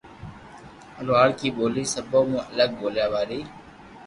لوھارڪي 1.05 1.49
ٻولي 1.55 1.83
سبو 1.93 2.19
مون 2.29 2.41
الگ 2.51 2.69
ٻوليا 2.79 3.05
واري 3.13 3.39